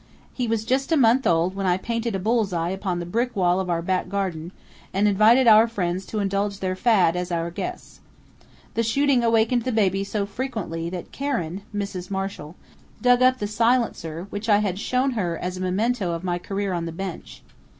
[0.33, 3.35] He was just a month old when I painted a bull's eye upon the brick
[3.35, 4.51] wall of our back garden
[4.91, 7.99] and invited our friends to indulge their fad as our guests.
[8.73, 12.09] The shooting awakened the baby so frequently that Karen Mrs.
[12.09, 12.55] Marshall
[12.99, 16.73] dug up the silencer, which I had shown her as a memento of my career
[16.73, 17.43] on the bench.